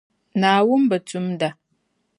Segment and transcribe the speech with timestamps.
[0.39, 1.49] Naawuni bi tumda.